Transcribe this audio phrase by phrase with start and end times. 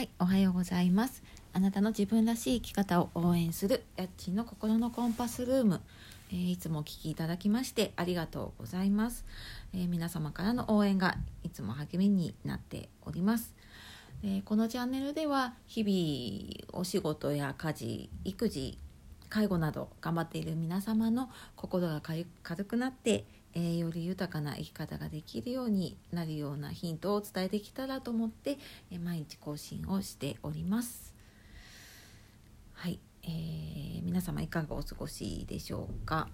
[0.00, 1.22] はい、おはようございます。
[1.52, 5.82] あなたの自分らしい生き方を応援するやっちの心のコンパスルーム、
[6.32, 9.26] えーいつもお聞きいただきましてありがとうございます、
[9.74, 13.52] えー皆様からの応援がいつも励みになっております。
[14.22, 18.78] えーこのチャンネルでは日々お仕事や家事、育児、
[19.28, 28.58] 介護など頑張っている皆様の心が軽軽くなって、えーより豊かな生き方ができるようになるようなヒントをお伝えできたらと思って、
[28.90, 31.14] えー毎日更新をしております。
[32.72, 36.28] はい、えー皆様いかがお過ごしでしょうか？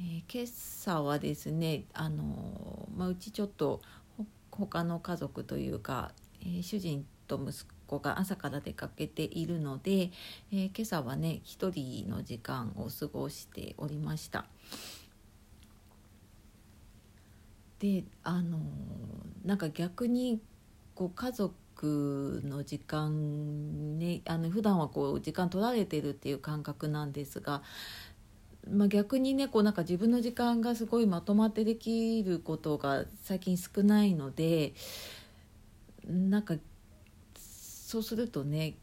[0.00, 3.82] えー今朝はですね、あのーまあ、うちちょっと
[4.16, 10.10] ほ他の家族というか、えー主人と息子が朝から出かけているので、
[10.52, 14.46] えー今朝はね一人の時間を過ごしておりました。
[17.80, 20.42] であのーなんか逆に
[20.94, 27.62] こう家族の時間ねあの普段はこう時間取られてるっていう感覚なんですが、
[28.70, 34.74] まあ、逆にねこうなんか自分の時間がすごいまとまってできることが最近少ないので
[36.06, 36.56] なんか
[37.88, 38.74] そうするとね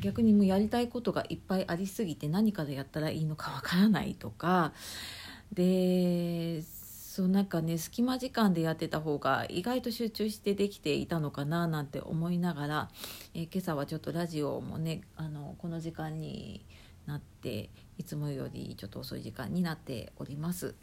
[0.00, 4.72] 逆にもうやりたいことがいっぱいありすぎて何からやったらいいのかわからないとか
[5.52, 12.88] でそうなんかね隙間時間でやってた方が意外と集中してできていたのかななんて思いながら、
[13.32, 16.64] えー今朝はちょっとラジオもねあのこの時間に
[17.06, 20.74] なっていつもよりちょっと遅い時間になっております。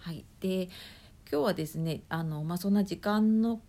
[0.00, 0.64] はい、で
[1.30, 3.62] 今日はですねあの、まあ、そんな時間の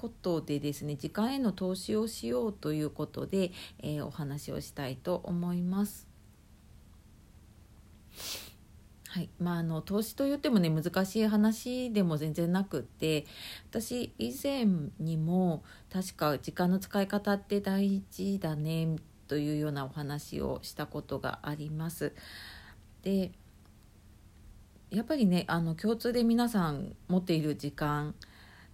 [0.00, 6.08] ことでですね時間への投資をしようということで、えーお話をしたいと思います。
[9.08, 13.26] はいまあ、あの投資といってもね難しい話でも全然なくって
[13.68, 14.66] 私以前
[15.00, 18.96] にも確か時間の使い方って大事だね
[19.26, 22.14] というようなお話をしたことがあります。
[23.02, 23.32] で
[24.90, 28.14] やっぱりねあの共通で皆さん持っている時間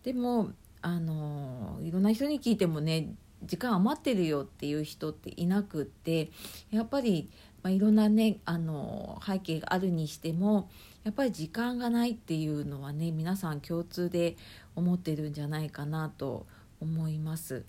[0.02, 0.52] でも
[0.86, 6.30] あのいろんな人に聞いてもね時間余ってるよっていう人っていなくって
[6.70, 7.28] やっぱり、
[7.64, 10.70] まあ、いろんなねあの背景があるにしても
[11.02, 14.36] やっぱり時間がないっていうのはね皆さん共通で
[14.76, 16.46] 思ってるんじゃないかなと
[16.80, 17.64] 思います。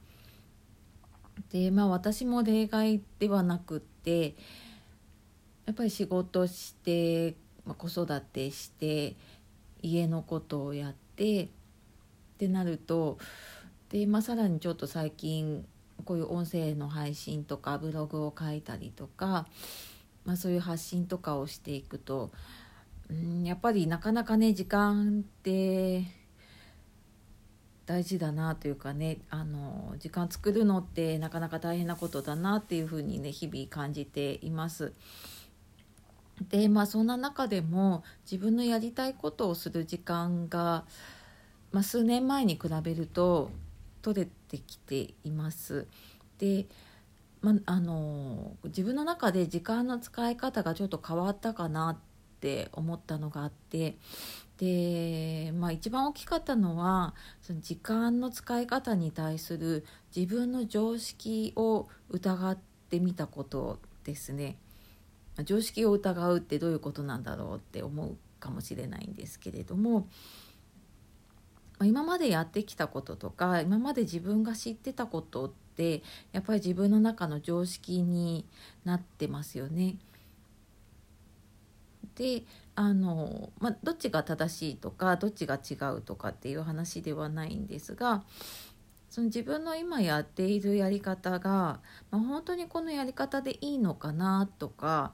[1.49, 4.35] でまあ私も例外ではなくって
[5.65, 7.33] やっぱり仕事して、
[7.65, 9.15] まあ、子育てして
[9.81, 11.49] 家のことをやって
[12.37, 13.17] ってなると
[13.89, 15.65] で、まあ、さらにちょっと最近
[16.05, 19.47] こういう音声の配信とかブログを書いたりとか、
[20.23, 22.31] まあ、そういう発信とかをしていくと、
[23.09, 26.03] うん、やっぱりなかなかね時間って
[27.87, 34.93] 大事だなというかねあの時間作るのってなかなか大変なことだなっていうふうにね日々感じています。
[36.49, 40.85] でまあそんな中でも自分のやりたいことをする時間が、
[41.71, 43.51] まあ、数年前に比べると
[44.01, 45.87] 取れてきています。
[46.39, 46.65] で、
[47.41, 51.97] まあ、の自分の中で時間の使い方がちょっと変わったかなっ
[52.39, 53.97] て思ったのがあって
[54.57, 59.85] で、まあ、一番大きかったのはその時間の使い方に対する
[60.15, 62.57] 自分の常識を疑っ
[62.89, 64.57] てみたことですね。
[65.45, 70.07] 常識を疑うってどういうことなんだろうって思うかもしれないんですけれども
[71.83, 76.01] 今までやってきたこととか今まで自分が知ってたことって
[76.31, 78.45] やっぱり自分の中の常識に
[78.83, 79.97] なってますよね。
[82.15, 82.43] で
[82.75, 88.23] あの、まあ、どっちが正しいとかどっちが違うとかっていう話ではないんですが
[89.09, 91.79] その自分の今やっているやり方が、
[92.11, 95.13] まあ、本当にこのやり方でいいのかなとか、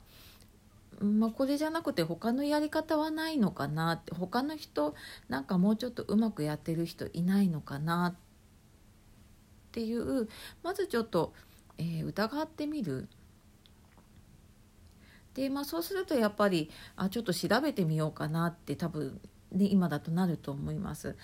[1.04, 4.96] まあ、これじゃなくて他のやり方はないのかなって他の人
[5.30, 8.16] なんかもうちょっとうまくやってる人いないのかなっ
[9.72, 10.30] ていう
[10.64, 11.34] まずちょっと、
[11.78, 13.08] えー疑ってみる。
[15.34, 19.20] でまあ、そうするとやっぱりあちょっと調べてみようかなって多分、
[19.52, 21.16] ね、今だとなると思います。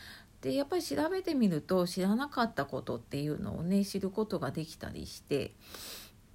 [0.41, 5.53] でやっぱり調べてみると知らなかったことっていうのをね知ることができたりして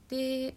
[0.08, 0.56] で、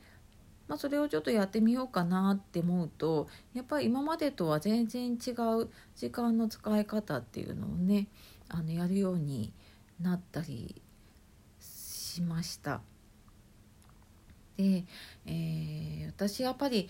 [0.68, 5.32] まあ、それをちょっとやってみようかなって思うとやっぱり今までとは全然違
[5.62, 8.08] う時間の使い方っていうのをね
[8.50, 9.54] あのやるように
[10.02, 10.82] なったり
[11.60, 12.82] しました。
[14.58, 14.86] で、
[15.26, 16.90] えー私やっぱり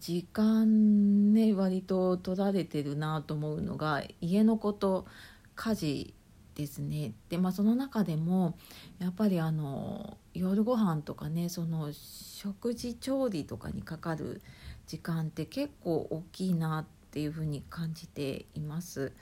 [0.00, 5.06] 時間ね割と取られてるなと思うのが家のこと
[5.54, 6.14] 家事
[6.54, 8.56] ですねでまあその中でも
[8.98, 14.42] やっぱりあの夜ご飯とかねその食事調理とかにかかる
[14.86, 19.12] 時間って結構大きいなっていうふうに感じています。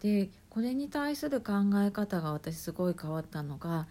[0.00, 1.52] でこれに対する考
[1.84, 3.88] え方が私すごい変わったのが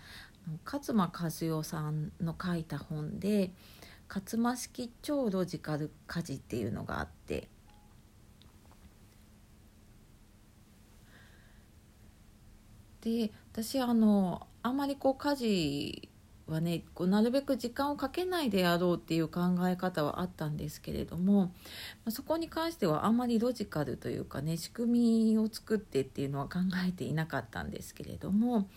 [0.65, 3.51] 勝間和代さんの書いた本で
[4.07, 7.49] 「勝間式超ロジカル家事」っていうのがあって
[13.07, 16.09] で私あのあんまりこう家事
[16.47, 21.51] はねこうなるべく時間をかけないでやろうっていう考え方はあったんですけれども
[22.09, 28.69] そこに関してはあんまりロジカルというかね仕組みを作ってっていうのは考えていなかったんですけれども、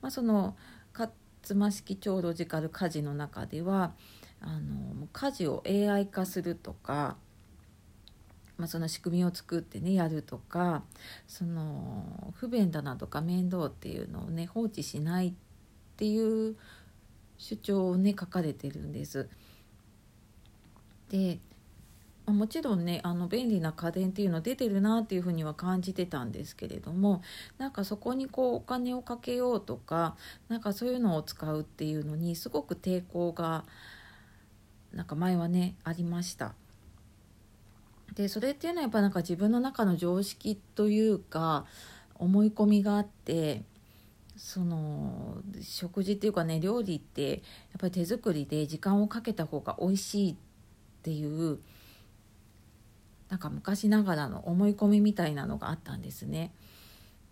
[0.00, 0.56] まあ、その
[0.92, 1.12] 勝
[1.54, 3.92] 間式超ロジカル家事の中では
[4.40, 7.16] あの家事を AI 化するとか
[8.56, 10.84] まあ、その仕組みを作ってねやるとか
[11.26, 15.32] その不便だなとか面倒っていうのをね放置しないっ
[15.96, 16.56] ていう
[17.36, 19.28] 主張をね書かれてるんです。
[21.10, 21.38] で
[22.26, 27.22] もちろんねあの便利な家電っていうの出てるなっていうふうには感じてたんですけれども
[27.58, 30.16] なんかそこにこうお金をかけようとか
[30.48, 33.64] なんかそういうのを使うっていうのにすごく抵抗が
[34.94, 36.54] なんか前はねありました。
[38.14, 41.64] でそれっていうのはやっぱなんか自分の中の常識というか
[42.14, 43.62] 思い込みがあって
[44.36, 47.40] その食事っていうかね料理ってやっ
[47.78, 50.36] ぱり手作りで時間をかけた方が美味しいっ
[51.02, 51.58] ていう
[53.28, 56.52] なんか昔ながらの思い込みみたいなのがあったんですね。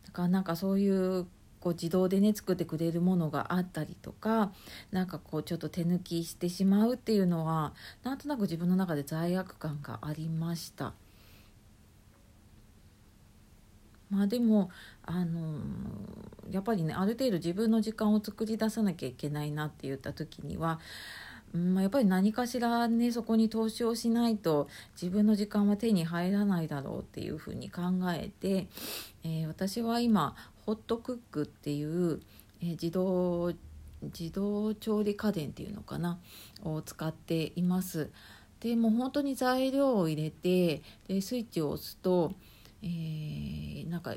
[0.05, 1.27] だからなんかそういう
[1.63, 4.53] こう自動でね作ってくれるものがあったりとか
[4.91, 7.73] なんかこうちょっと手抜きしてしまうっていうのは
[8.03, 10.93] なんとなく自分の中で罪悪感がありました。
[14.11, 14.71] まあでも
[15.07, 15.61] あの
[16.51, 20.81] やっぱりねある程度自分の時間を作り出さなきゃいけないなって言った時には、
[21.55, 24.69] うんまあ、やっぱり何かしらねそこに投資をしないと
[25.01, 28.69] 自分の時間は手に入らないだろうっていうふうに考えて、
[29.25, 30.35] えー、私は今
[30.65, 32.21] ホットクックっていう、
[32.63, 33.53] えー、自動
[34.03, 36.19] 自動調理家電っていうのかな
[36.65, 38.11] を使っています。
[38.61, 42.33] でも本当に材料を入れてでスイッチを押すと
[42.83, 44.15] えー、なんか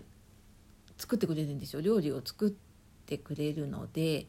[0.98, 2.65] 作ってくれるんですよ料理を作って
[3.06, 4.28] てくれるので、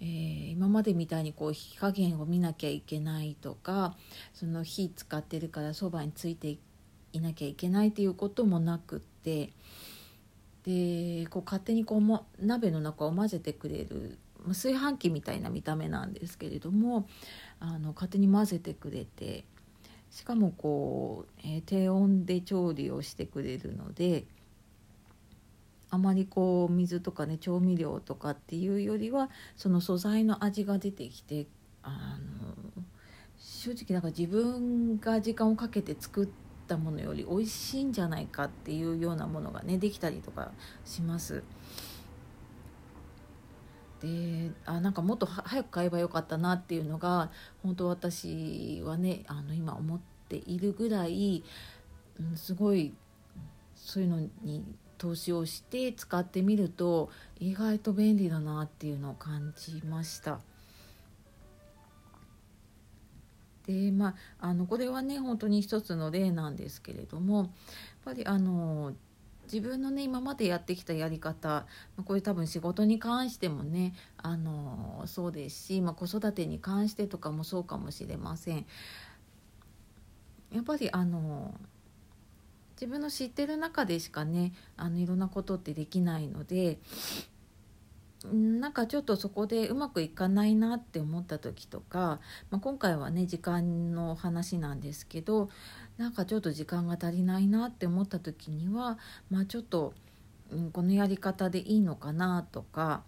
[0.00, 3.96] えー、今までみたいにこう火加減を見なきゃいけないとか
[4.34, 6.58] その火使ってるからそばについて
[7.12, 9.52] いなきゃいけないっていうこともなくって
[10.64, 14.18] でこう勝手にこうも鍋の中を混ぜてくれる
[14.48, 17.08] 炊飯器みたいな見た目なんですけれども
[17.60, 19.44] あの勝手に混ぜてくれて
[20.10, 24.24] しかもこう、えー、低温で調理をしてくれるので
[25.90, 31.46] あまりこう水とかね調味料とかっていうよりはその素材の味が出てきて
[31.82, 32.18] あ
[32.76, 32.82] の
[33.38, 36.28] 正直なんか自分が時間をかけて作っ
[36.66, 40.50] たものより美味しいんじゃないかっていうようなものがねできたりとか
[40.84, 41.42] します。
[44.00, 47.30] であなんかもっと早く買えばよかったなっていうのが
[47.62, 49.98] 本当私はねあの今思っ
[50.28, 51.42] ているぐらい、
[52.20, 52.94] うん、すごい
[53.74, 54.64] そういうのに
[54.98, 60.40] 投資をして使ってみると意外と便利だなっていうのを感じました。
[63.66, 67.48] でまあ、あのこれはね本当に一つの例なんですけれどもやっ
[68.04, 68.92] ぱりあの
[69.52, 71.66] 自分のね今までやってきたやり方
[72.04, 78.66] これ多分仕事に関してもねあのそうですし、まあ、子育てに関してとかもそうかもしれません。
[80.52, 81.52] やっぱりあの
[82.76, 86.78] 自分の知ってる中でしかねあのいろんなことってできないので
[88.32, 95.48] なんかちょっとそこでうまくいかないなって思った時とか、まあ、今回はね時間の話なんですけど
[95.96, 98.98] なんかちょっと時間が足りないなって思った時には
[99.30, 99.94] まあちょっと、
[100.50, 103.02] うん、このやり方でいいのかなとか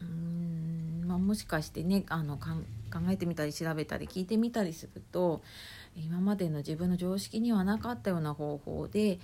[0.00, 2.50] うーん、まあ、もしかしてねあの考
[3.10, 5.42] えてみたり調べたり聞いてみたりすると
[5.98, 9.18] 今までの自分の常識にはなかったような方法で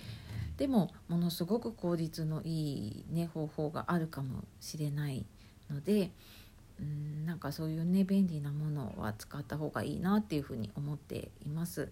[0.56, 5.24] でもものすごく効率のいい、ね、方法があるかもしれない
[5.70, 6.10] ので
[6.80, 11.90] うんなんかそういうね便利なものは使った方がいいなっていうふうに思っています。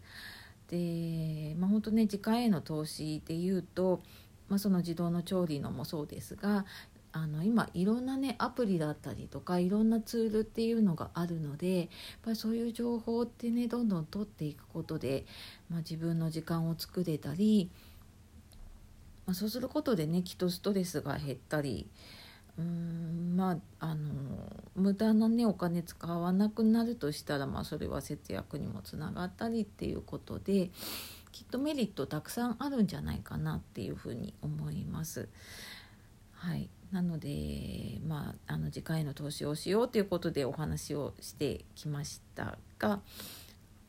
[0.68, 4.00] でまあ本当ね時間への投資でいうと、
[4.48, 6.64] まあ、その自動の調理のもそうですが
[7.12, 11.88] あの今いろんなねアプリだったりとかいろんなツールっていうのがあるのでやっ
[12.22, 15.26] ぱりそういう情報ってねどんどん取っていくことで、
[15.68, 17.70] まあ、自分の時間を作れたり、
[19.26, 21.86] まあ、そうすることでねきっとストレスが減ったり
[22.58, 24.10] うんまああの
[24.74, 30.70] 無駄なねお金使わなくなるとしたら、まあ、それは節約にもつながったりっていうことで
[31.30, 35.28] きっとメリットたくさんあるんじゃないかなっていうふうに思います。
[36.34, 43.00] はい、なので、まあ、あの次回の投資をしようということでお話をしてきましたが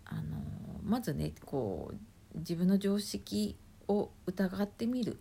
[0.05, 0.21] あの
[0.83, 3.57] まずねこう自分の常識
[3.87, 5.15] を疑ってみるっ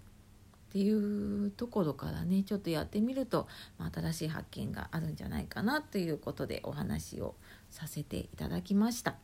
[0.73, 3.49] ていうところからねちょっとやってみると、
[3.79, 7.35] まあ、新しい発見があるんじゃないかなということでお話を
[7.69, 9.17] させていただきました。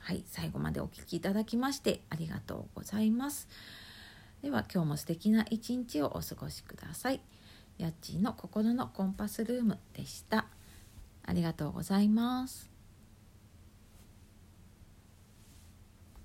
[0.00, 3.48] はい、最後までお聴きいただきましてありがとうございます。
[4.44, 7.20] では今日も素敵な一日をお過ごしください。
[7.78, 10.44] やっちーの心のコンパスルームでした。
[11.24, 12.73] ありがとうございます。